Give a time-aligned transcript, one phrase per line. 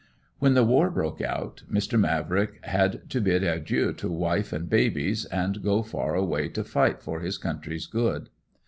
[0.39, 1.93] When the war broke out Mr.
[1.99, 7.03] Mavrick had to bid adieu to wife and babies and go far away to fight
[7.03, 8.29] for his country's good.